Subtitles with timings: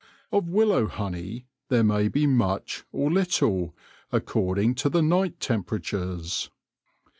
[0.31, 3.75] Of willow honey there may be much or little,
[4.11, 6.49] according to the night temperatures.